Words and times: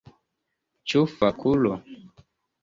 Ĉu 0.93 1.03
fakulo? 1.17 1.75